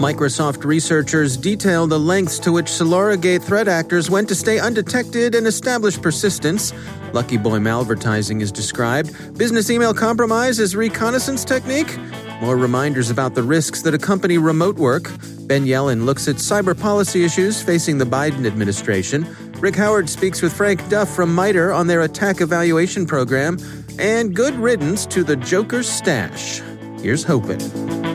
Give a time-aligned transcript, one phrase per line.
[0.00, 5.46] Microsoft researchers detail the lengths to which Solorigate threat actors went to stay undetected and
[5.46, 6.72] establish persistence.
[7.12, 9.36] Lucky Boy malvertising is described.
[9.36, 11.98] Business email compromise is reconnaissance technique.
[12.40, 15.10] More reminders about the risks that accompany remote work.
[15.40, 19.26] Ben Yelin looks at cyber policy issues facing the Biden administration.
[19.58, 23.58] Rick Howard speaks with Frank Duff from MITRE on their attack evaluation program.
[23.98, 26.62] And good riddance to the Joker's stash.
[27.02, 28.09] Here's hoping.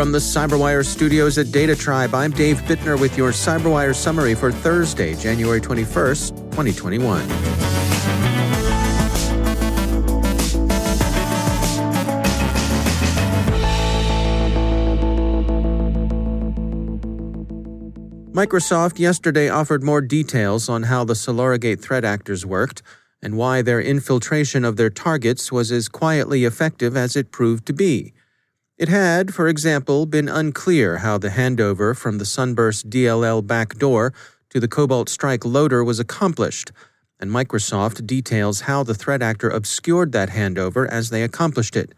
[0.00, 5.14] From the CyberWire studios at DataTribe, I'm Dave Bittner with your CyberWire summary for Thursday,
[5.14, 7.20] January 21st, 2021.
[18.32, 22.80] Microsoft yesterday offered more details on how the Solorigate threat actors worked
[23.20, 27.74] and why their infiltration of their targets was as quietly effective as it proved to
[27.74, 28.14] be.
[28.80, 34.14] It had, for example, been unclear how the handover from the Sunburst DLL backdoor
[34.48, 36.72] to the Cobalt Strike loader was accomplished,
[37.20, 41.92] and Microsoft details how the threat actor obscured that handover as they accomplished it.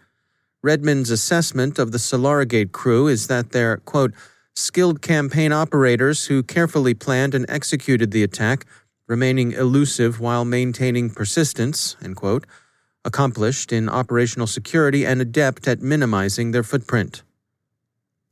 [0.61, 4.13] Redmond's assessment of the Solorigate crew is that they're, quote,
[4.57, 8.67] skilled campaign operators who carefully planned and executed the attack,
[9.07, 12.45] remaining elusive while maintaining persistence, end quote,
[13.05, 17.23] accomplished in operational security and adept at minimizing their footprint.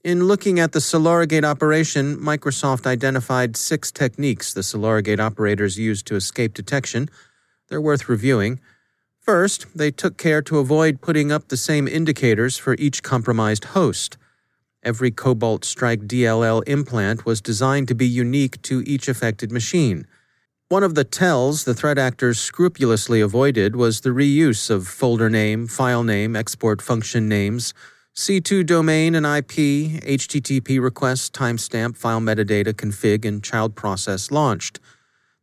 [0.02, 6.16] In looking at the Solorigate operation, Microsoft identified six techniques the Solorigate operators used to
[6.16, 7.10] escape detection.
[7.68, 8.60] They're worth reviewing.
[9.20, 14.16] First, they took care to avoid putting up the same indicators for each compromised host.
[14.82, 20.06] Every Cobalt Strike DLL implant was designed to be unique to each affected machine.
[20.70, 25.66] One of the tells the threat actors scrupulously avoided was the reuse of folder name,
[25.66, 27.74] file name, export function names,
[28.14, 34.78] C2 domain and IP, HTTP request, timestamp, file metadata, config, and child process launched.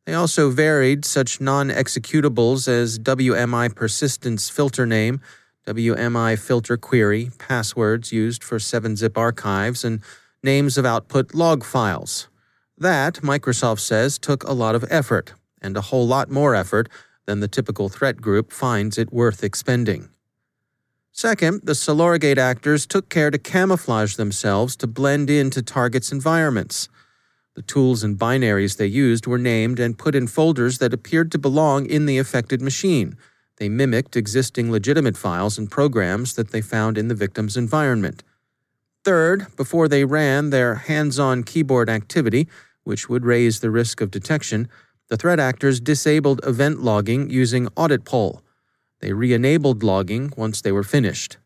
[0.06, 5.20] They also varied such non executables as WMI persistence filter name,
[5.68, 10.00] WMI filter query, passwords used for 7-zip archives, and
[10.42, 12.30] names of output log files.
[12.78, 16.90] That, Microsoft says, took a lot of effort, and a whole lot more effort
[17.26, 20.10] than the typical threat group finds it worth expending.
[21.12, 26.90] Second, the Solorigate actors took care to camouflage themselves to blend into targets' environments.
[27.56, 31.40] The tools and binaries they used were named and put in folders that appeared to
[31.40, 33.18] belong in the affected machine.
[33.58, 38.24] They mimicked existing legitimate files and programs that they found in the victim's environment.
[39.04, 42.48] Third, before they ran their hands on keyboard activity,
[42.88, 44.70] which would raise the risk of detection,
[45.10, 48.40] the threat actors disabled event logging using auditpol.
[49.02, 51.38] They re enabled logging once they were finished.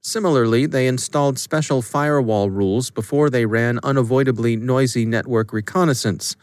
[0.00, 6.36] Similarly, they installed special firewall rules before they ran unavoidably noisy network reconnaissance.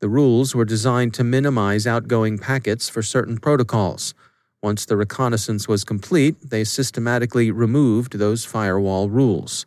[0.00, 4.14] The rules were designed to minimize outgoing packets for certain protocols.
[4.62, 9.66] Once the reconnaissance was complete, they systematically removed those firewall rules.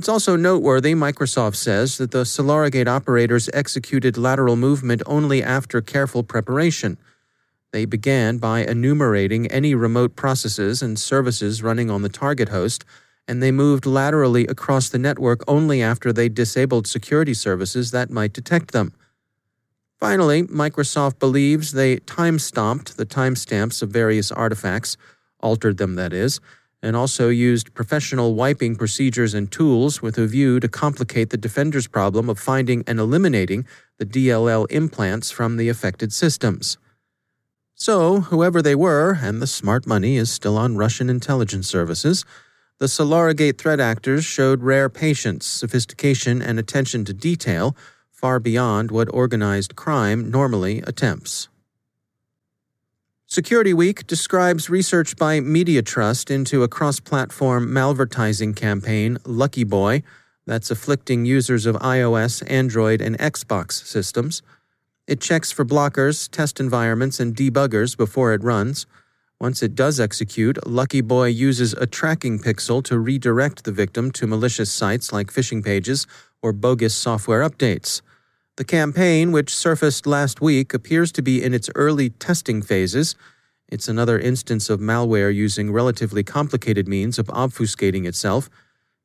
[0.00, 6.22] It's also noteworthy, Microsoft says, that the Solorigate operators executed lateral movement only after careful
[6.22, 6.96] preparation.
[7.72, 12.86] They began by enumerating any remote processes and services running on the target host,
[13.28, 18.32] and they moved laterally across the network only after they disabled security services that might
[18.32, 18.94] detect them.
[19.98, 24.96] Finally, Microsoft believes they time stomped the timestamps of various artifacts,
[25.40, 26.40] altered them, that is,
[26.82, 31.86] and also used professional wiping procedures and tools with a view to complicate the defender's
[31.86, 33.66] problem of finding and eliminating
[33.98, 36.78] the DLL implants from the affected systems.
[37.74, 42.24] So, whoever they were, and the smart money is still on Russian intelligence services,
[42.78, 47.76] the Solorigate threat actors showed rare patience, sophistication, and attention to detail
[48.10, 51.49] far beyond what organized crime normally attempts.
[53.32, 60.02] Security Week describes research by Media Trust into a cross platform malvertising campaign, Lucky Boy,
[60.46, 64.42] that's afflicting users of iOS, Android, and Xbox systems.
[65.06, 68.86] It checks for blockers, test environments, and debuggers before it runs.
[69.40, 74.26] Once it does execute, Lucky Boy uses a tracking pixel to redirect the victim to
[74.26, 76.04] malicious sites like phishing pages
[76.42, 78.02] or bogus software updates.
[78.60, 83.14] The campaign, which surfaced last week, appears to be in its early testing phases.
[83.68, 88.50] It's another instance of malware using relatively complicated means of obfuscating itself.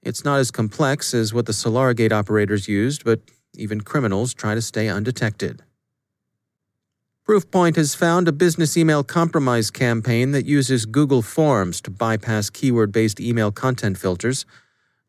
[0.04, 3.22] It's not as complex as what the SolarGate operators used, but
[3.56, 5.62] even criminals try to stay undetected.
[7.26, 12.92] Proofpoint has found a business email compromise campaign that uses Google Forms to bypass keyword
[12.92, 14.46] based email content filters.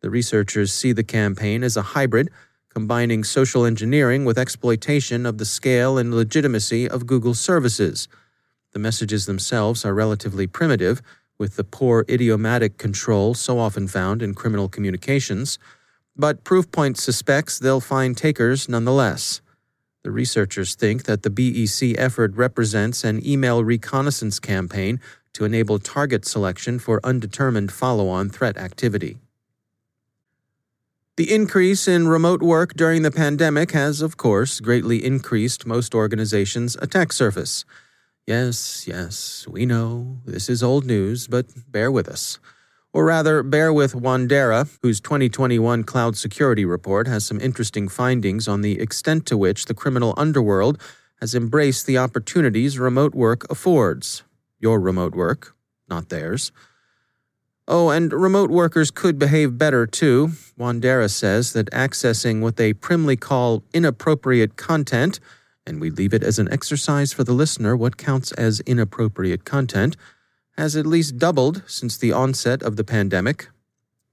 [0.02, 2.30] The researchers see the campaign as a hybrid
[2.76, 8.06] combining social engineering with exploitation of the scale and legitimacy of Google services.
[8.72, 11.00] The messages themselves are relatively primitive,
[11.38, 15.58] with the poor idiomatic control so often found in criminal communications,
[16.14, 19.40] but Proofpoint suspects they'll find takers nonetheless.
[20.04, 25.00] The researchers think that the BEC effort represents an email reconnaissance campaign
[25.32, 29.16] to enable target selection for undetermined follow on threat activity.
[31.16, 36.76] The increase in remote work during the pandemic has, of course, greatly increased most organizations'
[36.82, 37.64] attack surface.
[38.26, 42.38] Yes, yes, we know this is old news, but bear with us.
[42.92, 48.60] Or rather, bear with Wandera, whose 2021 cloud security report has some interesting findings on
[48.60, 50.78] the extent to which the criminal underworld
[51.20, 54.22] has embraced the opportunities remote work affords.
[54.60, 55.56] Your remote work,
[55.88, 56.52] not theirs.
[57.68, 60.28] Oh, and remote workers could behave better too.
[60.56, 65.18] Wandera says that accessing what they primly call inappropriate content,
[65.66, 69.96] and we leave it as an exercise for the listener what counts as inappropriate content,
[70.56, 73.48] has at least doubled since the onset of the pandemic.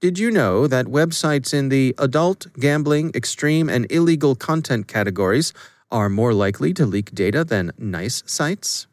[0.00, 5.52] Did you know that websites in the adult, gambling, extreme, and illegal content categories
[5.92, 8.88] are more likely to leak data than nice sites?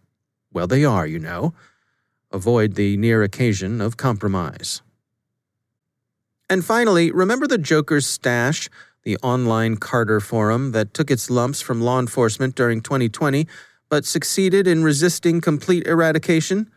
[0.53, 1.55] Well, they are, you know
[2.31, 4.81] avoid the near occasion of compromise.
[6.49, 8.69] And finally, remember the Joker's Stash,
[9.03, 13.47] the online carder forum that took its lumps from law enforcement during 2020
[13.91, 16.71] but succeeded in resisting complete eradication?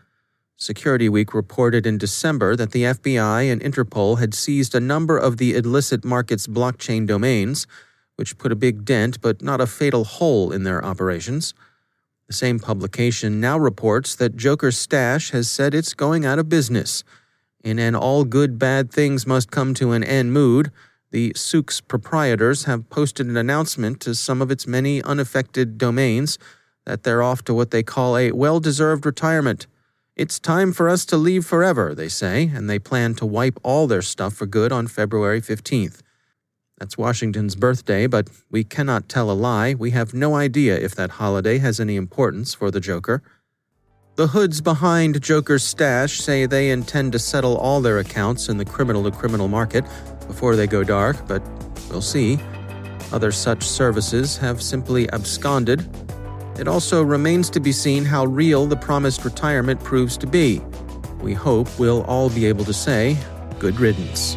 [0.57, 5.37] Security Week reported in December that the FBI and Interpol had seized a number of
[5.37, 7.69] the illicit market's blockchain domains,
[8.17, 11.55] which put a big dent but not a fatal hole in their operations.
[12.27, 17.05] The same publication now reports that Joker Stash has said it's going out of business.
[17.63, 20.71] In an all good bad things must come to an end mood,
[21.11, 26.39] the souk's proprietors have posted an announcement to some of its many unaffected domains
[26.87, 29.67] that they're off to what they call a well deserved retirement.
[30.17, 33.87] It's time for us to leave forever, they say, and they plan to wipe all
[33.87, 36.01] their stuff for good on February 15th.
[36.79, 39.75] That's Washington's birthday, but we cannot tell a lie.
[39.75, 43.23] We have no idea if that holiday has any importance for the Joker.
[44.17, 48.65] The hoods behind Joker's stash say they intend to settle all their accounts in the
[48.65, 49.85] criminal to criminal market
[50.27, 51.43] before they go dark, but
[51.91, 52.39] we'll see.
[53.13, 55.89] Other such services have simply absconded.
[56.59, 60.61] It also remains to be seen how real the promised retirement proves to be.
[61.21, 63.17] We hope we'll all be able to say,
[63.59, 64.37] good riddance.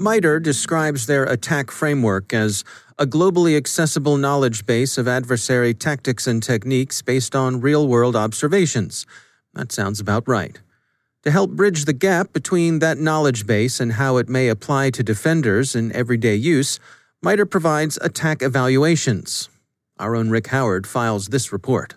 [0.00, 2.64] MITRE describes their attack framework as
[2.98, 9.04] a globally accessible knowledge base of adversary tactics and techniques based on real world observations.
[9.52, 10.58] That sounds about right.
[11.24, 15.02] To help bridge the gap between that knowledge base and how it may apply to
[15.02, 16.80] defenders in everyday use,
[17.22, 19.50] MITRE provides attack evaluations.
[19.98, 21.96] Our own Rick Howard files this report.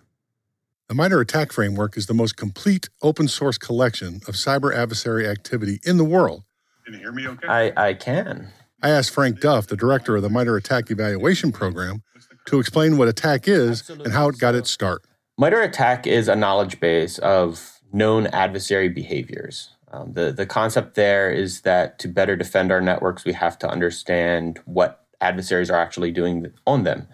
[0.89, 5.79] The MITRE Attack Framework is the most complete open source collection of cyber adversary activity
[5.86, 6.43] in the world
[6.83, 7.47] can you hear me okay?
[7.47, 8.49] I, I can.
[8.81, 12.03] I asked Frank Duff, the director of the MITRE Attack Evaluation Program,
[12.47, 14.05] to explain what attack is Absolutely.
[14.05, 15.03] and how it got its start.
[15.37, 19.69] MITRE Attack is a knowledge base of known adversary behaviors.
[19.91, 23.69] Um, the, the concept there is that to better defend our networks, we have to
[23.69, 27.07] understand what adversaries are actually doing on them.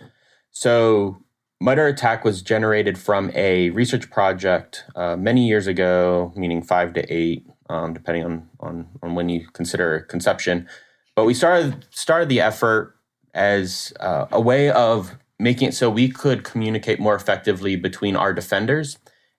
[0.52, 1.18] So,
[1.62, 7.14] MITRE Attack was generated from a research project uh, many years ago, meaning five to
[7.14, 10.68] eight, um, depending on, on on when you consider conception.
[11.16, 12.96] But we started started the effort
[13.34, 18.34] as uh, a way of making it so we could communicate more effectively between our
[18.34, 18.98] defenders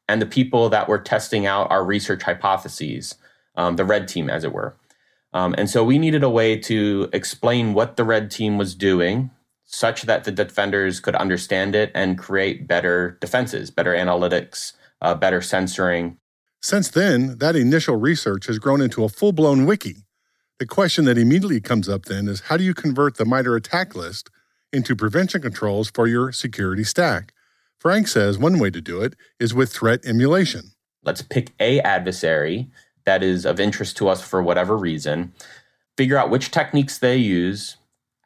[0.08, 3.16] and the people that were testing out our research hypotheses,
[3.56, 4.76] um, the red team, as it were.
[5.32, 9.30] Um, and so we needed a way to explain what the red team was doing
[9.64, 15.40] such that the defenders could understand it and create better defenses, better analytics, uh, better
[15.40, 16.18] censoring,
[16.62, 19.96] since then, that initial research has grown into a full blown wiki.
[20.58, 23.94] The question that immediately comes up then is how do you convert the MITRE attack
[23.94, 24.28] list
[24.72, 27.32] into prevention controls for your security stack?
[27.78, 30.72] Frank says one way to do it is with threat emulation.
[31.02, 32.70] Let's pick a adversary
[33.06, 35.32] that is of interest to us for whatever reason,
[35.96, 37.78] figure out which techniques they use,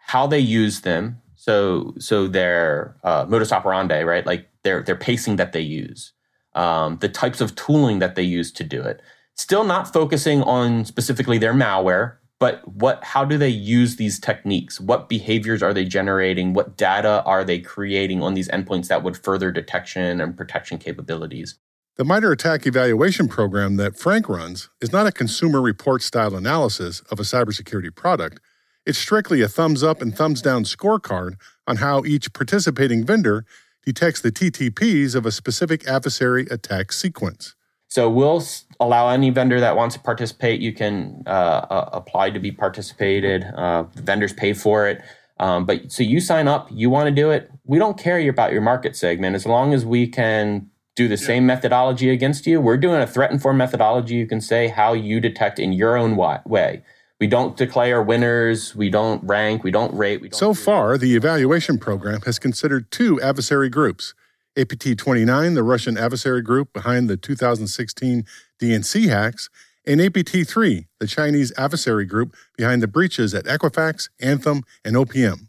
[0.06, 4.26] how they use them, so so their uh, modus operandi, right?
[4.26, 6.12] Like their their pacing that they use
[6.54, 9.00] um, the types of tooling that they use to do it.
[9.36, 14.80] Still not focusing on specifically their malware, but what how do they use these techniques?
[14.80, 16.52] What behaviors are they generating?
[16.52, 21.56] What data are they creating on these endpoints that would further detection and protection capabilities?
[21.96, 27.00] The MITRE Attack Evaluation Program that Frank runs is not a consumer report style analysis
[27.10, 28.40] of a cybersecurity product.
[28.84, 33.46] It's strictly a thumbs up and thumbs down scorecard on how each participating vendor
[33.84, 37.54] detects the TTPs of a specific adversary attack sequence.
[37.88, 38.42] So we'll
[38.80, 40.60] allow any vendor that wants to participate.
[40.60, 43.44] You can uh, uh, apply to be participated.
[43.44, 45.00] Uh, vendors pay for it.
[45.38, 47.50] Um, but so you sign up, you want to do it.
[47.64, 51.26] We don't care about your market segment as long as we can do the yeah.
[51.26, 52.60] same methodology against you.
[52.60, 54.14] We're doing a threat informed methodology.
[54.14, 56.82] You can say how you detect in your own way.
[57.20, 58.74] We don't declare winners.
[58.74, 59.62] We don't rank.
[59.62, 60.20] We don't rate.
[60.20, 64.14] We don't so far, the evaluation program has considered two adversary groups
[64.56, 68.24] APT 29, the Russian adversary group behind the 2016
[68.60, 69.50] DNC hacks,
[69.86, 75.48] and APT 3, the Chinese adversary group behind the breaches at Equifax, Anthem, and OPM.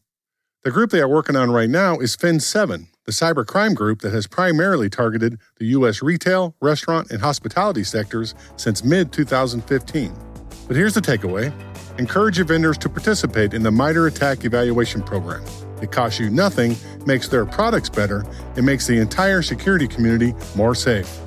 [0.64, 4.26] The group they are working on right now is Fin7, the cybercrime group that has
[4.26, 6.02] primarily targeted the U.S.
[6.02, 10.35] retail, restaurant, and hospitality sectors since mid 2015.
[10.68, 11.54] But here's the takeaway
[11.98, 15.44] encourage your vendors to participate in the MITRE Attack Evaluation Program.
[15.82, 18.26] It costs you nothing, makes their products better,
[18.58, 21.20] and makes the entire security community more safe.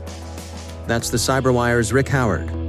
[0.87, 2.68] That's the CyberWire's Rick Howard.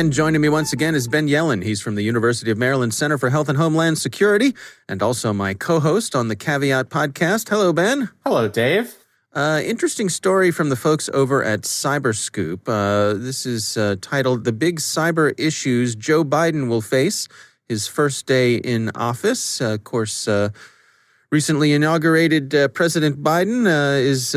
[0.00, 1.62] And joining me once again is Ben Yelin.
[1.62, 4.54] He's from the University of Maryland Center for Health and Homeland Security
[4.88, 7.50] and also my co host on the Caveat podcast.
[7.50, 8.08] Hello, Ben.
[8.24, 8.94] Hello, Dave.
[9.34, 12.60] Uh, interesting story from the folks over at Cyberscoop.
[12.66, 17.28] Uh, this is uh, titled The Big Cyber Issues Joe Biden Will Face
[17.68, 19.60] His First Day in Office.
[19.60, 20.48] Uh, of course, uh,
[21.30, 23.66] recently inaugurated uh, President Biden
[24.00, 24.34] is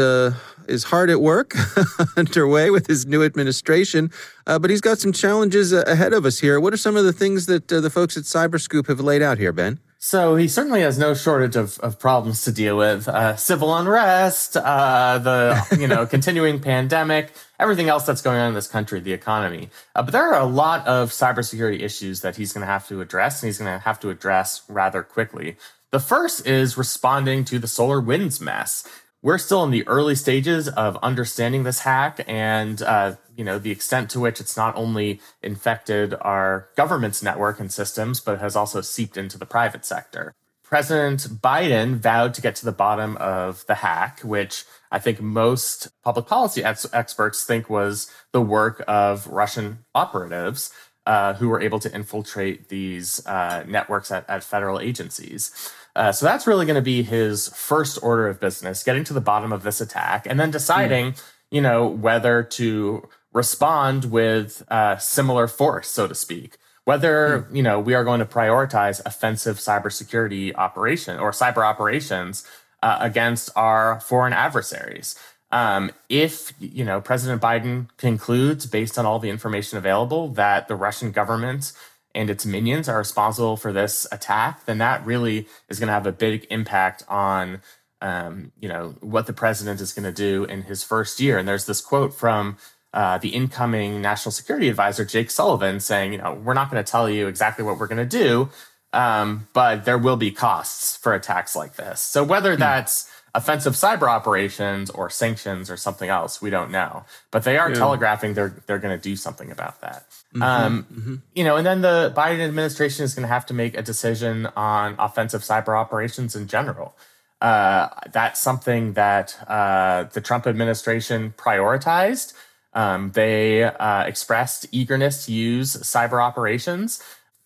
[0.68, 1.56] is hard at work
[2.18, 4.12] underway with his new administration,
[4.48, 6.60] uh, but he's got some challenges uh, ahead of us here.
[6.60, 9.38] What are some of the things that uh, the folks at Cyberscoop have laid out
[9.38, 9.80] here, Ben?
[10.00, 14.58] So he certainly has no shortage of, of problems to deal with: uh, civil unrest,
[14.58, 19.14] uh, the you know continuing pandemic, everything else that's going on in this country, the
[19.14, 19.70] economy.
[19.96, 23.00] Uh, but there are a lot of cybersecurity issues that he's going to have to
[23.00, 25.56] address, and he's going to have to address rather quickly.
[25.94, 28.84] The first is responding to the SolarWinds mess.
[29.22, 33.70] We're still in the early stages of understanding this hack and uh, you know the
[33.70, 38.82] extent to which it's not only infected our government's network and systems but has also
[38.82, 40.34] seeped into the private sector.
[40.64, 45.90] President biden vowed to get to the bottom of the hack which i think most
[46.04, 50.72] public policy ex- experts think was the work of russian operatives
[51.06, 55.52] uh, who were able to infiltrate these uh, networks at, at federal agencies
[55.96, 59.22] uh, so that's really going to be his first order of business, getting to the
[59.22, 61.24] bottom of this attack and then deciding, mm.
[61.52, 66.58] you know, whether to respond with uh, similar force, so to speak.
[66.86, 67.56] Whether mm.
[67.56, 72.46] you know we are going to prioritize offensive cybersecurity operation or cyber operations
[72.82, 75.16] uh, against our foreign adversaries.
[75.52, 80.76] Um, if you know President Biden concludes, based on all the information available, that the
[80.76, 81.72] Russian government
[82.16, 86.08] and its minions are responsible for this attack, then that really is going to have
[86.08, 87.62] a big impact on
[88.02, 91.38] um, you know what the president is going to do in his first year.
[91.38, 92.58] And there's this quote from
[92.94, 96.90] uh, the incoming national security advisor Jake Sullivan saying, you know, we're not going to
[96.90, 98.50] tell you exactly what we're going to do,
[98.92, 102.02] um, but there will be costs for attacks like this.
[102.02, 102.60] So whether hmm.
[102.60, 107.04] that's offensive cyber operations or sanctions or something else, we don't know.
[107.32, 107.76] But they are yeah.
[107.76, 110.06] telegraphing they're they're going to do something about that.
[110.34, 111.16] Mm-hmm, um, mm-hmm.
[111.34, 114.48] You know, and then the Biden administration is going to have to make a decision
[114.56, 116.96] on offensive cyber operations in general.
[117.42, 122.34] Uh, that's something that uh, the Trump administration prioritized.
[122.74, 127.04] Um, they uh, expressed eagerness to use cyber operations.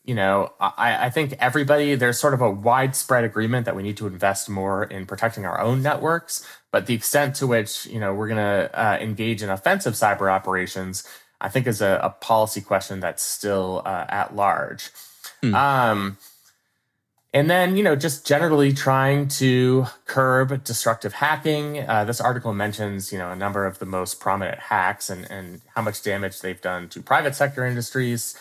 [0.08, 3.98] You know, I, I, think everybody, there's sort of a widespread agreement that we need
[3.98, 6.48] to invest more in protecting our own networks.
[6.72, 10.32] But the extent to which, you know, we're going to uh, engage in offensive cyber
[10.32, 11.04] operations
[11.40, 14.90] I think is a, a policy question that's still uh, at large.
[15.42, 15.56] Hmm.
[15.56, 16.18] Um,
[17.34, 21.88] and then, you know, just generally trying to curb destructive hacking.
[21.88, 25.62] Uh, this article mentions, you know, a number of the most prominent hacks and, and
[25.76, 28.36] how much damage they've done to private sector industries,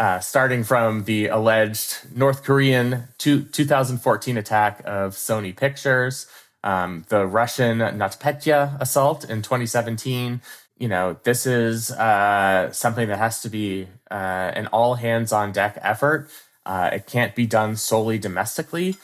[0.00, 6.26] uh, starting from the alleged North Korean two, 2014 attack of Sony Pictures,
[6.64, 10.40] um, the Russian NotPetya assault in 2017,
[10.78, 14.14] you know, this is uh, something that has to be uh,
[14.54, 16.30] an all hands on deck effort.
[16.64, 18.96] Uh, it can't be done solely domestically.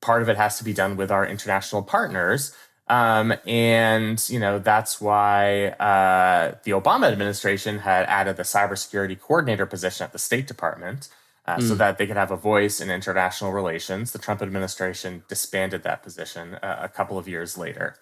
[0.00, 2.56] Part of it has to be done with our international partners.
[2.88, 9.66] Um, and, you know, that's why uh, the Obama administration had added the cybersecurity coordinator
[9.66, 11.08] position at the State Department.
[11.46, 11.62] Mm.
[11.62, 11.78] So hmm.
[11.78, 14.12] that they could have a voice in international relations.
[14.12, 17.96] The Trump administration disbanded that position uh, a couple of years later.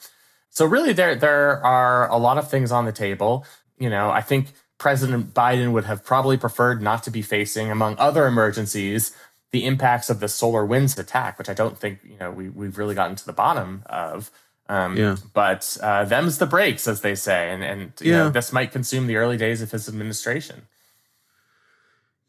[0.51, 3.44] So really, there there are a lot of things on the table.
[3.79, 7.96] You know, I think President Biden would have probably preferred not to be facing, among
[7.99, 9.12] other emergencies,
[9.53, 12.94] the impacts of the SolarWinds attack, which I don't think you know we we've really
[12.94, 14.31] gotten to the bottom of.
[14.68, 15.16] Um, yeah.
[15.33, 18.18] But uh, them's the breaks, as they say, and and you yeah.
[18.18, 20.62] know this might consume the early days of his administration.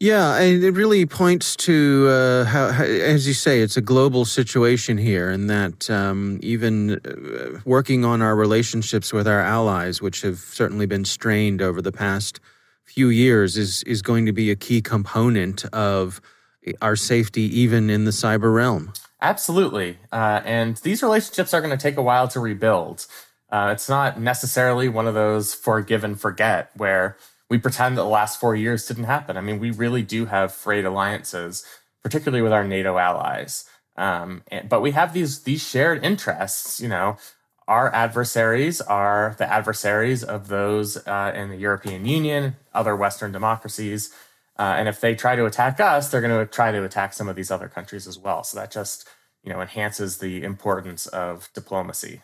[0.00, 4.24] Yeah, and it really points to uh, how, how, as you say, it's a global
[4.24, 10.22] situation here, and that um, even uh, working on our relationships with our allies, which
[10.22, 12.38] have certainly been strained over the past
[12.84, 16.20] few years, is is going to be a key component of
[16.80, 18.92] our safety, even in the cyber realm.
[19.20, 23.06] Absolutely, uh, and these relationships are going to take a while to rebuild.
[23.50, 27.16] Uh, it's not necessarily one of those forgive and forget where
[27.50, 29.36] we pretend that the last four years didn't happen.
[29.36, 31.64] I mean, we really do have frayed alliances,
[32.02, 33.64] particularly with our NATO allies.
[33.96, 36.80] Um, and, but we have these these shared interests.
[36.80, 37.16] You know,
[37.66, 44.12] our adversaries are the adversaries of those uh, in the European Union, other Western democracies.
[44.58, 47.28] Uh, and if they try to attack us, they're going to try to attack some
[47.28, 48.42] of these other countries as well.
[48.42, 49.08] So that just
[49.44, 52.22] you know enhances the importance of diplomacy.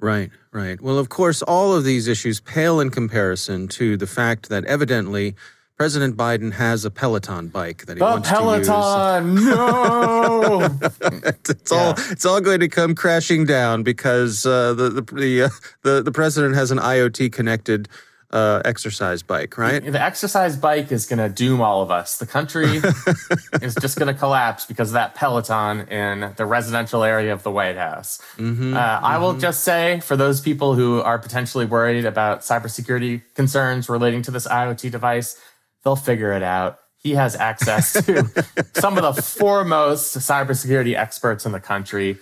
[0.00, 0.80] Right, right.
[0.80, 5.34] Well, of course, all of these issues pale in comparison to the fact that evidently
[5.76, 10.68] President Biden has a Peloton bike that he The wants Peloton, no.
[10.68, 11.32] to use.
[11.48, 15.48] it's all it's all going to come crashing down because uh, the the the, uh,
[15.82, 17.88] the the president has an IoT connected
[18.30, 19.82] uh, exercise bike, right?
[19.84, 22.18] the exercise bike is going to doom all of us.
[22.18, 22.66] The country
[23.62, 27.50] is just going to collapse because of that Peloton in the residential area of the
[27.50, 28.20] White House.
[28.36, 33.22] Mm-hmm, uh, I will just say for those people who are potentially worried about cybersecurity
[33.34, 35.40] concerns relating to this IoT device,
[35.82, 36.80] they'll figure it out.
[36.98, 38.28] He has access to
[38.74, 42.18] some of the foremost cybersecurity experts in the country.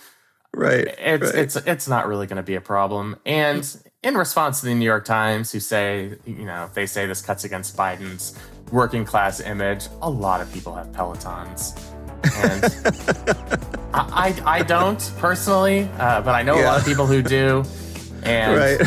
[0.55, 0.87] Right.
[0.99, 1.35] It's right.
[1.35, 3.17] it's it's not really going to be a problem.
[3.27, 3.67] And
[4.07, 7.45] in response to the New York Times, who say you know they say this cuts
[7.45, 8.39] against Biden's
[8.71, 11.77] working class image, a lot of people have Pelotons.
[12.37, 12.65] And
[13.95, 17.65] I, I I don't personally, uh, but I know a lot of people who do.
[18.23, 18.81] And right.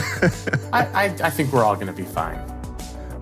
[0.73, 2.39] I, I I think we're all going to be fine.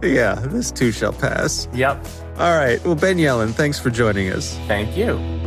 [0.04, 1.68] yeah, this too shall pass.
[1.74, 2.06] Yep.
[2.38, 2.84] All right.
[2.86, 4.56] Well, Ben Yelin, thanks for joining us.
[4.68, 5.47] Thank you.